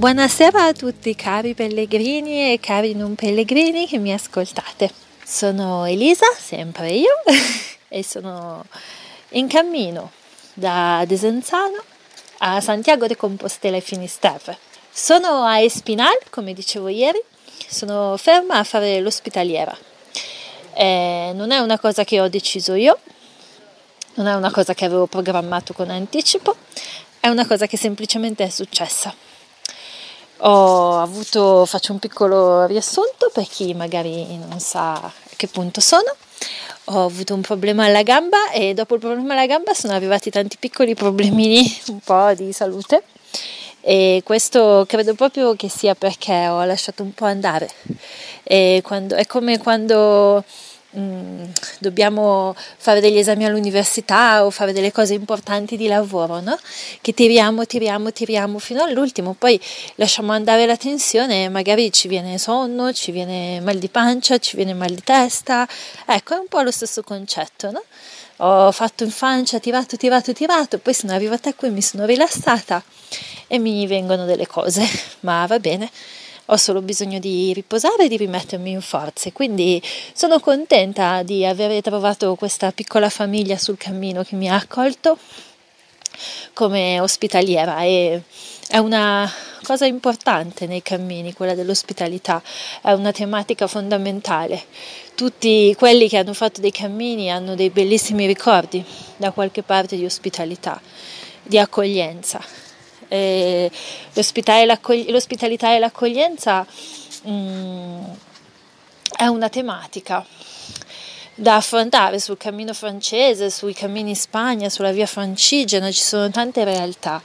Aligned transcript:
Buonasera 0.00 0.64
a 0.64 0.72
tutti 0.72 1.14
cari 1.14 1.52
pellegrini 1.52 2.54
e 2.54 2.58
cari 2.58 2.94
non 2.94 3.16
pellegrini 3.16 3.86
che 3.86 3.98
mi 3.98 4.14
ascoltate. 4.14 4.90
Sono 5.22 5.84
Elisa, 5.84 6.24
sempre 6.38 6.92
io, 6.92 7.12
e 7.86 8.02
sono 8.02 8.64
in 9.32 9.46
cammino 9.46 10.10
da 10.54 11.04
Desenzano 11.06 11.82
a 12.38 12.62
Santiago 12.62 13.06
de 13.06 13.14
Compostela 13.14 13.76
e 13.76 13.82
Finisterre. 13.82 14.56
Sono 14.90 15.44
a 15.44 15.60
Espinal, 15.60 16.16
come 16.30 16.54
dicevo 16.54 16.88
ieri, 16.88 17.20
sono 17.68 18.16
ferma 18.16 18.54
a 18.54 18.64
fare 18.64 19.00
l'ospitaliera. 19.00 19.76
Eh, 20.72 21.32
non 21.34 21.50
è 21.50 21.58
una 21.58 21.78
cosa 21.78 22.04
che 22.04 22.22
ho 22.22 22.28
deciso 22.30 22.72
io, 22.72 23.00
non 24.14 24.28
è 24.28 24.34
una 24.34 24.50
cosa 24.50 24.72
che 24.72 24.86
avevo 24.86 25.06
programmato 25.06 25.74
con 25.74 25.90
anticipo, 25.90 26.56
è 27.20 27.28
una 27.28 27.46
cosa 27.46 27.66
che 27.66 27.76
semplicemente 27.76 28.44
è 28.44 28.48
successa. 28.48 29.28
Ho 30.42 30.98
avuto, 30.98 31.66
faccio 31.66 31.92
un 31.92 31.98
piccolo 31.98 32.64
riassunto 32.64 33.30
per 33.30 33.46
chi 33.46 33.74
magari 33.74 34.38
non 34.38 34.58
sa 34.58 34.94
a 34.94 35.12
che 35.36 35.48
punto 35.48 35.82
sono. 35.82 36.14
Ho 36.84 37.04
avuto 37.04 37.34
un 37.34 37.42
problema 37.42 37.84
alla 37.84 38.02
gamba 38.02 38.50
e 38.50 38.72
dopo 38.72 38.94
il 38.94 39.00
problema 39.00 39.34
alla 39.34 39.44
gamba 39.44 39.74
sono 39.74 39.92
arrivati 39.92 40.30
tanti 40.30 40.56
piccoli 40.58 40.94
problemini 40.94 41.80
un 41.88 42.00
po' 42.00 42.32
di 42.32 42.52
salute 42.52 43.02
e 43.82 44.22
questo 44.24 44.86
credo 44.88 45.14
proprio 45.14 45.54
che 45.56 45.68
sia 45.68 45.94
perché 45.94 46.48
ho 46.48 46.64
lasciato 46.64 47.02
un 47.02 47.12
po' 47.12 47.26
andare. 47.26 47.68
Quando, 48.82 49.16
è 49.16 49.26
come 49.26 49.58
quando 49.58 50.42
Mm, 50.98 51.44
dobbiamo 51.78 52.52
fare 52.56 53.00
degli 53.00 53.18
esami 53.18 53.44
all'università 53.44 54.44
o 54.44 54.50
fare 54.50 54.72
delle 54.72 54.90
cose 54.90 55.14
importanti 55.14 55.76
di 55.76 55.86
lavoro, 55.86 56.40
no? 56.40 56.58
Che 57.00 57.14
tiriamo, 57.14 57.64
tiriamo, 57.64 58.10
tiriamo 58.10 58.58
fino 58.58 58.82
all'ultimo, 58.82 59.36
poi 59.38 59.60
lasciamo 59.94 60.32
andare 60.32 60.66
la 60.66 60.76
tensione 60.76 61.44
e 61.44 61.48
magari 61.48 61.92
ci 61.92 62.08
viene 62.08 62.38
sonno, 62.38 62.92
ci 62.92 63.12
viene 63.12 63.60
mal 63.60 63.78
di 63.78 63.88
pancia, 63.88 64.38
ci 64.38 64.56
viene 64.56 64.74
mal 64.74 64.90
di 64.90 65.02
testa. 65.04 65.68
Ecco, 66.06 66.34
è 66.34 66.38
un 66.38 66.48
po' 66.48 66.60
lo 66.62 66.72
stesso 66.72 67.04
concetto, 67.04 67.70
no? 67.70 67.84
Ho 68.38 68.72
fatto 68.72 69.04
in 69.04 69.10
fancia, 69.12 69.60
tirato, 69.60 69.96
tirato, 69.96 70.32
tirato, 70.32 70.78
poi 70.78 70.94
sono 70.94 71.12
arrivata 71.12 71.54
qui, 71.54 71.70
mi 71.70 71.82
sono 71.82 72.04
rilassata 72.04 72.82
e 73.46 73.58
mi 73.60 73.86
vengono 73.86 74.24
delle 74.24 74.48
cose, 74.48 74.84
ma 75.20 75.46
va 75.46 75.60
bene 75.60 75.88
ho 76.46 76.56
solo 76.56 76.82
bisogno 76.82 77.18
di 77.18 77.52
riposare 77.52 78.04
e 78.04 78.08
di 78.08 78.16
rimettermi 78.16 78.70
in 78.70 78.80
forze. 78.80 79.32
Quindi 79.32 79.80
sono 80.12 80.40
contenta 80.40 81.22
di 81.22 81.44
aver 81.46 81.80
trovato 81.80 82.34
questa 82.34 82.72
piccola 82.72 83.08
famiglia 83.08 83.56
sul 83.56 83.76
cammino 83.76 84.22
che 84.24 84.36
mi 84.36 84.48
ha 84.48 84.56
accolto 84.56 85.18
come 86.52 87.00
ospitaliera 87.00 87.82
e 87.82 88.22
è 88.68 88.78
una 88.78 89.30
cosa 89.62 89.86
importante 89.86 90.66
nei 90.66 90.82
cammini, 90.82 91.32
quella 91.32 91.54
dell'ospitalità, 91.54 92.42
è 92.82 92.92
una 92.92 93.12
tematica 93.12 93.66
fondamentale. 93.66 94.62
Tutti 95.14 95.74
quelli 95.76 96.08
che 96.08 96.18
hanno 96.18 96.34
fatto 96.34 96.60
dei 96.60 96.70
cammini 96.70 97.30
hanno 97.30 97.54
dei 97.54 97.70
bellissimi 97.70 98.26
ricordi 98.26 98.84
da 99.16 99.32
qualche 99.32 99.62
parte 99.62 99.96
di 99.96 100.04
ospitalità, 100.04 100.80
di 101.42 101.58
accoglienza 101.58 102.69
eh, 103.10 103.70
l'ospitalità 104.12 105.72
e 105.74 105.78
l'accoglienza 105.78 106.64
mh, 107.22 107.30
mm, 107.30 108.04
è 109.16 109.26
una 109.26 109.48
tematica 109.48 110.24
da 111.34 111.56
affrontare 111.56 112.20
sul 112.20 112.36
cammino 112.36 112.72
francese, 112.74 113.50
sui 113.50 113.72
cammini 113.72 114.10
in 114.10 114.16
Spagna, 114.16 114.68
sulla 114.68 114.92
via 114.92 115.06
francigena, 115.06 115.90
ci 115.90 116.02
sono 116.02 116.30
tante 116.30 116.64
realtà 116.64 117.22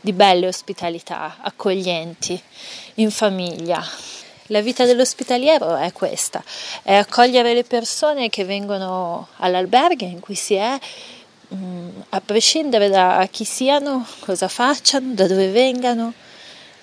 di 0.00 0.12
belle 0.12 0.46
ospitalità, 0.46 1.36
accoglienti, 1.40 2.40
in 2.94 3.10
famiglia. 3.10 3.84
La 4.46 4.62
vita 4.62 4.86
dell'ospitaliero 4.86 5.76
è 5.76 5.92
questa, 5.92 6.42
è 6.82 6.94
accogliere 6.94 7.52
le 7.52 7.64
persone 7.64 8.30
che 8.30 8.44
vengono 8.44 9.28
all'albergo 9.36 10.04
in 10.04 10.20
cui 10.20 10.34
si 10.34 10.54
è 10.54 10.78
a 12.10 12.20
prescindere 12.20 12.88
da 12.88 13.26
chi 13.30 13.44
siano, 13.44 14.06
cosa 14.20 14.48
facciano, 14.48 15.14
da 15.14 15.26
dove 15.26 15.48
vengano, 15.48 16.12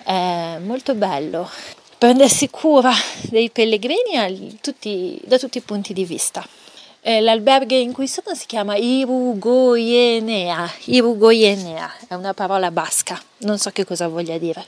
è 0.03 0.57
molto 0.63 0.95
bello 0.95 1.49
prendersi 1.97 2.49
cura 2.49 2.91
dei 3.23 3.49
pellegrini 3.49 4.59
tutti, 4.61 5.19
da 5.23 5.39
tutti 5.39 5.57
i 5.57 5.61
punti 5.61 5.93
di 5.93 6.05
vista. 6.05 6.45
L'albergo 7.01 7.75
in 7.75 7.93
cui 7.93 8.07
sono 8.07 8.35
si 8.35 8.47
chiama 8.47 8.75
Irugoyenea, 8.75 10.71
Irugoyenea 10.85 11.91
è 12.07 12.15
una 12.15 12.33
parola 12.33 12.71
basca, 12.71 13.21
non 13.39 13.59
so 13.59 13.69
che 13.69 13.85
cosa 13.85 14.07
voglia 14.07 14.37
dire. 14.39 14.65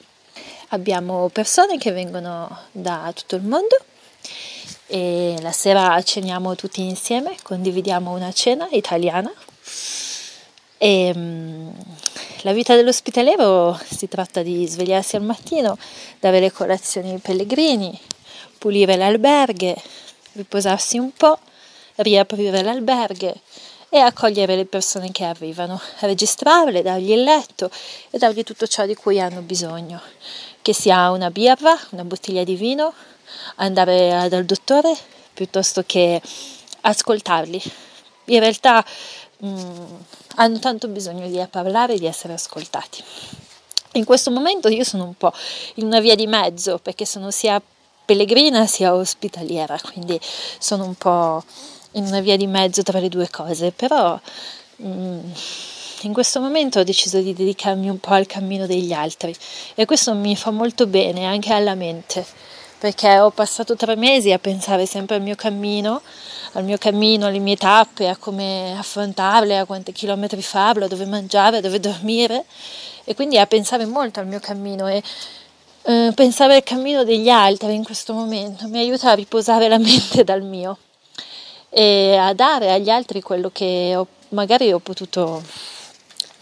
Abbiamo 0.69 1.29
persone 1.29 1.78
che 1.78 1.91
vengono 1.91 2.66
da 2.72 3.12
tutto 3.16 3.35
il 3.35 3.44
mondo 3.44 3.75
e 4.85 5.35
la 5.41 5.52
sera 5.52 6.00
ceniamo 6.03 6.56
tutti 6.56 6.81
insieme, 6.81 7.35
condividiamo 7.41 8.12
una 8.12 8.31
cena 8.31 8.68
italiana 8.72 9.31
e, 10.77 11.11
um, 11.13 11.73
la 12.41 12.53
vita 12.53 12.75
dell'ospitaliero 12.75 13.79
si 13.83 14.07
tratta 14.07 14.41
di 14.41 14.65
svegliarsi 14.67 15.15
al 15.15 15.23
mattino, 15.23 15.77
dare 16.19 16.39
le 16.39 16.51
colazioni 16.51 17.11
ai 17.11 17.17
pellegrini, 17.17 17.99
pulire 18.57 18.95
l'alberghe, 18.95 19.75
riposarsi 20.33 20.97
un 20.97 21.11
po', 21.11 21.39
riaprire 21.95 22.61
l'alberghe 22.61 23.41
e 23.89 23.99
accogliere 23.99 24.55
le 24.55 24.66
persone 24.66 25.11
che 25.11 25.23
arrivano, 25.23 25.79
registrarle, 25.99 26.81
dargli 26.81 27.11
il 27.11 27.23
letto 27.23 27.71
e 28.09 28.17
dargli 28.17 28.43
tutto 28.43 28.67
ciò 28.67 28.85
di 28.85 28.95
cui 28.95 29.19
hanno 29.19 29.41
bisogno, 29.41 30.01
che 30.61 30.73
sia 30.73 31.09
una 31.11 31.31
birra, 31.31 31.77
una 31.91 32.03
bottiglia 32.03 32.43
di 32.43 32.55
vino, 32.55 32.93
andare 33.55 34.27
dal 34.29 34.45
dottore 34.45 34.95
piuttosto 35.33 35.83
che 35.85 36.21
ascoltarli. 36.81 37.61
In 38.25 38.39
realtà 38.39 38.85
mm, 39.45 39.95
hanno 40.35 40.59
tanto 40.59 40.87
bisogno 40.87 41.27
di 41.27 41.45
parlare 41.49 41.93
e 41.93 41.99
di 41.99 42.05
essere 42.05 42.33
ascoltati. 42.33 43.03
In 43.93 44.05
questo 44.05 44.31
momento 44.31 44.67
io 44.67 44.83
sono 44.83 45.05
un 45.05 45.15
po' 45.15 45.33
in 45.75 45.85
una 45.85 45.99
via 45.99 46.15
di 46.15 46.27
mezzo 46.27 46.77
perché 46.77 47.05
sono 47.05 47.31
sia 47.31 47.61
pellegrina 48.05 48.67
sia 48.67 48.93
ospitaliera, 48.93 49.77
quindi 49.81 50.19
sono 50.59 50.85
un 50.85 50.95
po' 50.95 51.43
in 51.91 52.05
una 52.05 52.19
via 52.21 52.37
di 52.37 52.47
mezzo 52.47 52.83
tra 52.83 52.99
le 52.99 53.09
due 53.09 53.29
cose, 53.29 53.71
però 53.71 54.19
mh, 54.77 54.87
mm, 54.87 55.19
in 56.01 56.13
questo 56.13 56.39
momento 56.39 56.79
ho 56.79 56.83
deciso 56.83 57.19
di 57.19 57.33
dedicarmi 57.33 57.89
un 57.89 57.99
po' 57.99 58.11
al 58.11 58.27
cammino 58.27 58.67
degli 58.67 58.93
altri 58.93 59.35
e 59.73 59.85
questo 59.85 60.13
mi 60.13 60.35
fa 60.35 60.51
molto 60.51 60.85
bene 60.85 61.25
anche 61.25 61.51
alla 61.51 61.73
mente 61.73 62.25
perché 62.79 63.19
ho 63.19 63.31
passato 63.31 63.75
tre 63.75 63.95
mesi 63.95 64.31
a 64.31 64.39
pensare 64.39 64.85
sempre 64.85 65.15
al 65.15 65.21
mio 65.21 65.35
cammino, 65.35 66.01
al 66.53 66.63
mio 66.63 66.77
cammino, 66.77 67.25
alle 67.25 67.39
mie 67.39 67.55
tappe, 67.55 68.07
a 68.07 68.17
come 68.17 68.75
affrontarle, 68.77 69.57
a 69.57 69.65
quanti 69.65 69.91
chilometri 69.91 70.41
farlo, 70.41 70.85
a 70.85 70.87
dove 70.87 71.05
mangiare, 71.05 71.57
a 71.57 71.61
dove 71.61 71.79
dormire 71.79 72.45
e 73.03 73.16
quindi 73.16 73.37
a 73.37 73.47
pensare 73.47 73.85
molto 73.85 74.19
al 74.19 74.27
mio 74.27 74.39
cammino 74.39 74.87
e 74.87 75.01
eh, 75.83 76.11
pensare 76.13 76.55
al 76.55 76.63
cammino 76.63 77.03
degli 77.03 77.29
altri 77.29 77.73
in 77.73 77.83
questo 77.83 78.13
momento 78.13 78.67
mi 78.67 78.77
aiuta 78.77 79.11
a 79.11 79.16
riposare 79.16 79.69
la 79.69 79.77
mente 79.79 80.23
dal 80.23 80.41
mio 80.43 80.77
e 81.69 82.16
a 82.16 82.33
dare 82.33 82.71
agli 82.71 82.89
altri 82.89 83.21
quello 83.21 83.49
che 83.51 83.93
ho, 83.95 84.07
magari 84.29 84.71
ho 84.71 84.79
potuto, 84.79 85.41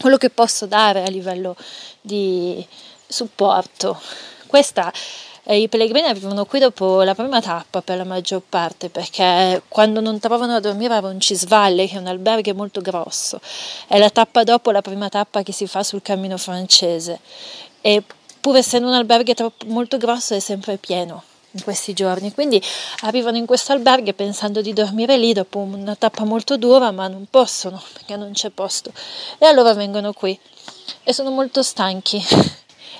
quello 0.00 0.16
che 0.16 0.30
posso 0.30 0.66
dare 0.66 1.02
a 1.04 1.08
livello 1.08 1.56
di 2.00 2.64
supporto. 3.06 4.00
Questa 4.46 4.92
e 5.48 5.60
I 5.60 5.68
pellegrini 5.68 6.08
arrivano 6.08 6.44
qui 6.44 6.58
dopo 6.58 7.02
la 7.02 7.14
prima 7.14 7.40
tappa 7.40 7.80
per 7.80 7.98
la 7.98 8.04
maggior 8.04 8.42
parte 8.46 8.88
perché 8.88 9.62
quando 9.68 10.00
non 10.00 10.18
trovano 10.18 10.56
a 10.56 10.60
dormire 10.60 10.94
a 10.94 10.98
Roncisvalle, 10.98 11.86
che 11.86 11.94
è 11.94 11.98
un 11.98 12.08
albergo 12.08 12.52
molto 12.52 12.80
grosso, 12.80 13.40
è 13.86 13.96
la 13.96 14.10
tappa 14.10 14.42
dopo 14.42 14.72
la 14.72 14.82
prima 14.82 15.08
tappa 15.08 15.44
che 15.44 15.52
si 15.52 15.68
fa 15.68 15.84
sul 15.84 16.02
cammino 16.02 16.36
francese. 16.36 17.20
E 17.80 18.02
pur 18.40 18.56
essendo 18.56 18.88
un 18.88 18.94
albergo 18.94 19.52
molto 19.66 19.98
grosso 19.98 20.34
è 20.34 20.40
sempre 20.40 20.78
pieno 20.78 21.22
in 21.52 21.62
questi 21.62 21.92
giorni, 21.92 22.34
quindi 22.34 22.60
arrivano 23.02 23.36
in 23.36 23.46
questo 23.46 23.70
albergo 23.70 24.12
pensando 24.14 24.60
di 24.60 24.72
dormire 24.72 25.16
lì 25.16 25.32
dopo 25.32 25.60
una 25.60 25.94
tappa 25.94 26.24
molto 26.24 26.56
dura, 26.56 26.90
ma 26.90 27.06
non 27.06 27.28
possono 27.30 27.80
perché 27.92 28.16
non 28.16 28.32
c'è 28.32 28.50
posto. 28.50 28.90
E 29.38 29.46
allora 29.46 29.74
vengono 29.74 30.12
qui. 30.12 30.36
E 31.04 31.12
sono 31.12 31.30
molto 31.30 31.62
stanchi 31.62 32.20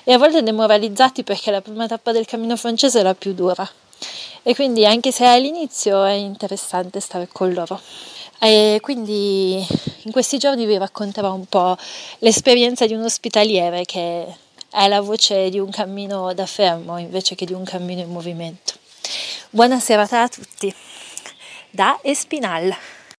e 0.09 0.13
a 0.13 0.19
volte 0.19 0.41
demoralizzati 0.45 1.25
perché 1.25 1.51
la 1.51 1.61
prima 1.61 1.89
tappa 1.89 2.13
del 2.13 2.27
cammino 2.27 2.57
francese 2.57 3.01
è 3.01 3.03
la 3.03 3.17
più 3.17 3.35
dura. 3.35 3.69
E 4.45 4.55
quindi 4.55 4.87
anche 4.87 5.11
se 5.11 5.25
è 5.25 5.29
all'inizio 5.31 6.05
è 6.05 6.13
interessante 6.13 7.01
stare 7.01 7.29
con 7.33 7.53
loro. 7.53 7.81
E 8.39 8.79
quindi 8.81 9.67
in 10.03 10.13
questi 10.13 10.39
giorni 10.39 10.65
vi 10.65 10.79
racconterò 10.79 11.35
un 11.35 11.47
po' 11.47 11.77
l'esperienza 12.19 12.87
di 12.87 12.95
un 12.95 13.03
ospitaliere 13.03 13.85
che 13.85 14.27
è 14.71 14.87
la 14.87 15.01
voce 15.01 15.51
di 15.51 15.59
un 15.59 15.71
cammino 15.71 16.33
da 16.35 16.47
fermo 16.47 16.99
invece 16.99 17.35
che 17.35 17.45
di 17.45 17.53
un 17.53 17.65
cammino 17.65 18.03
in 18.03 18.09
movimento. 18.09 18.75
Buona 19.51 19.81
serata 19.81 20.23
a 20.23 20.29
tutti 20.29 20.73
da 21.69 21.99
Espinal. 22.03 22.73